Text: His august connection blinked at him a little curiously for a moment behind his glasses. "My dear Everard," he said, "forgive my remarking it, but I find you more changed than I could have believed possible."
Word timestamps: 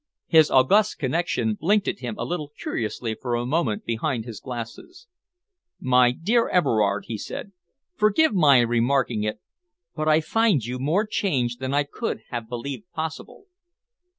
His 0.25 0.49
august 0.49 0.97
connection 0.97 1.53
blinked 1.53 1.87
at 1.87 1.99
him 1.99 2.15
a 2.17 2.25
little 2.25 2.51
curiously 2.59 3.13
for 3.13 3.35
a 3.35 3.45
moment 3.45 3.85
behind 3.85 4.25
his 4.25 4.39
glasses. 4.39 5.07
"My 5.79 6.09
dear 6.11 6.49
Everard," 6.49 7.03
he 7.05 7.19
said, 7.19 7.51
"forgive 7.97 8.33
my 8.33 8.61
remarking 8.61 9.21
it, 9.21 9.41
but 9.95 10.07
I 10.07 10.19
find 10.19 10.65
you 10.65 10.79
more 10.79 11.05
changed 11.05 11.59
than 11.59 11.75
I 11.75 11.83
could 11.83 12.23
have 12.31 12.49
believed 12.49 12.91
possible." 12.93 13.45